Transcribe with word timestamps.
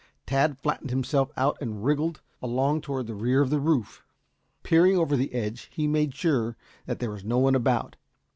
Tad 0.25 0.57
flattened 0.57 0.89
himself 0.89 1.29
out 1.37 1.59
and 1.61 1.85
wriggled 1.85 2.21
along 2.41 2.81
toward 2.81 3.05
the 3.05 3.13
rear 3.13 3.39
of 3.39 3.51
the 3.51 3.59
roof. 3.59 4.03
Peering 4.63 4.97
over 4.97 5.15
the 5.15 5.31
edge 5.31 5.69
he 5.71 5.87
made 5.87 6.15
sure 6.15 6.57
that 6.87 6.97
there 6.97 7.11
was 7.11 7.23
no 7.23 7.37
one 7.37 7.53
about. 7.53 7.97